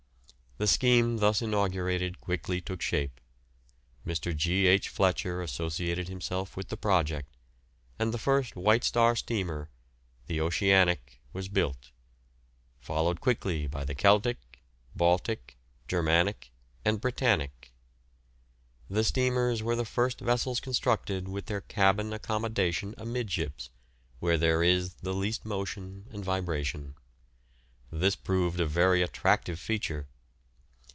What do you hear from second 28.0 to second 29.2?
proved a very